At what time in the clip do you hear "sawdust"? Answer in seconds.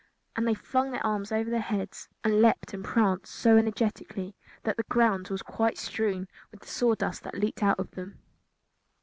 6.67-7.21